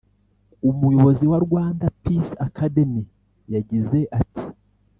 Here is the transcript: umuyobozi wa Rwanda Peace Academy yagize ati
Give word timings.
umuyobozi 0.69 1.25
wa 1.31 1.39
Rwanda 1.45 1.85
Peace 2.01 2.33
Academy 2.47 3.03
yagize 3.53 3.99
ati 4.19 4.45